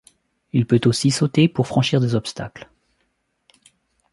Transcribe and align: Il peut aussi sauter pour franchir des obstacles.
Il 0.51 0.65
peut 0.65 0.81
aussi 0.85 1.11
sauter 1.11 1.47
pour 1.47 1.67
franchir 1.67 2.01
des 2.01 2.15
obstacles. 2.15 2.67